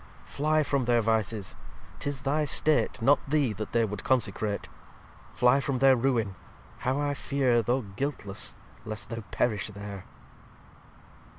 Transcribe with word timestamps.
Fly 0.25 0.63
from 0.63 0.85
their 0.85 0.99
Vices. 1.01 1.55
'Tis 1.99 2.23
thy 2.23 2.45
'state, 2.45 2.99
Not 3.03 3.19
Thee, 3.29 3.53
that 3.53 3.71
they 3.71 3.85
would 3.85 4.03
consecrate. 4.03 4.67
Fly 5.31 5.59
from 5.59 5.77
their 5.77 5.95
Ruine. 5.95 6.33
How 6.79 6.99
I 6.99 7.13
fear 7.13 7.61
Though 7.61 7.83
guiltless 7.83 8.55
lest 8.83 9.11
thou 9.11 9.21
perish 9.29 9.67
there." 9.67 10.05